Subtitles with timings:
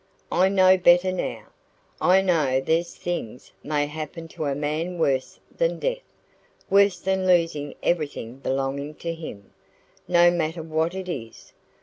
[0.31, 1.43] I know better now.
[2.01, 5.99] I know there's things may happen to a man worse than death
[6.71, 9.51] worse than losing everything belonging to him,
[10.07, 11.53] no matter what it is.